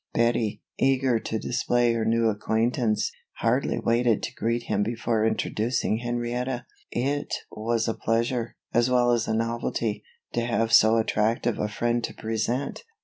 [0.15, 6.65] Bettie, eager to display her new acquaintance, hardly waited to greet him before introducing Henrietta.
[6.89, 10.03] It was a pleasure, as well as a novelty,
[10.33, 12.83] to have so attractive a friend to present.